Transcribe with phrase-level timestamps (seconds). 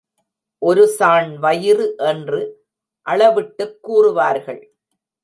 [0.57, 2.63] ஒரு சாண் வயிறு என்று
[3.09, 4.61] அளவிட்டுக் கூறுவார்கள்.